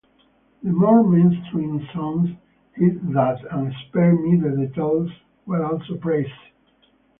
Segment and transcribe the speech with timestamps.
[0.63, 2.31] The more mainstream songs,
[2.73, 5.11] "Hit That" and "Spare Me the Details",
[5.45, 6.31] were also praised.